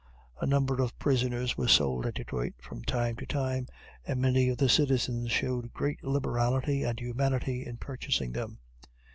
[0.41, 3.67] A number of prisoners were sold at Detroit from time to time,
[4.03, 8.57] and many of the citizens showed great liberality and humanity in purchasing them.